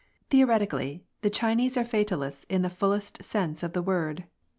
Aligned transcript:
Theoretically, 0.31 1.03
the 1.21 1.29
Chinese 1.29 1.77
are 1.77 1.85
fatalists 1.85 2.43
in 2.45 2.63
the 2.63 2.71
fullest 2.71 3.21
sense 3.21 3.61
of 3.61 3.73
the 3.73 3.83
word. 3.83 4.23